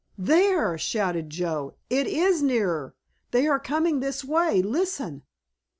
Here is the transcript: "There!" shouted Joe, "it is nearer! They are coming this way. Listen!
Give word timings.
"There!" 0.17 0.79
shouted 0.79 1.29
Joe, 1.29 1.75
"it 1.87 2.07
is 2.07 2.41
nearer! 2.41 2.95
They 3.29 3.45
are 3.47 3.59
coming 3.59 3.99
this 3.99 4.25
way. 4.25 4.63
Listen! 4.63 5.21